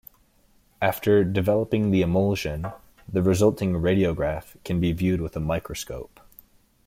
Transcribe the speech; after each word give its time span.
After 0.81 1.23
developing 1.23 1.91
the 1.91 2.01
emulsion, 2.01 2.71
the 3.07 3.21
resulting 3.21 3.73
radiograph 3.73 4.55
can 4.65 4.79
be 4.79 4.93
viewed 4.93 5.21
with 5.21 5.35
a 5.37 5.39
microscope. 5.39 6.19